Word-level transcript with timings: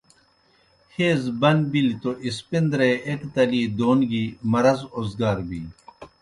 حیض 0.95 1.23
بن 1.39 1.57
بِلیْ 1.71 1.93
توْ 2.01 2.11
اسپندرے 2.27 2.91
ایْک 3.07 3.21
تلی 3.33 3.63
دون 3.77 3.99
گیْ 4.09 4.25
مرض 4.51 4.79
اوزگار 4.95 5.37
بِینیْ۔ 5.47 5.71